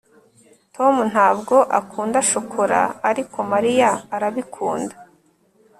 tom 0.75 0.93
ntabwo 1.11 1.55
akunda 1.79 2.19
shokora, 2.29 2.81
ariko 3.09 3.37
mariya 3.51 3.89
arabikunda 4.15 4.95